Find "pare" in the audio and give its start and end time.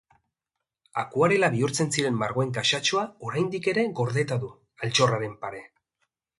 5.47-5.65